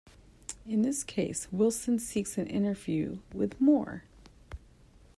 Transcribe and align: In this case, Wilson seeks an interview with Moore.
In 0.65 0.81
this 0.81 1.03
case, 1.03 1.47
Wilson 1.51 1.99
seeks 1.99 2.35
an 2.39 2.47
interview 2.47 3.19
with 3.33 3.61
Moore. 3.61 4.03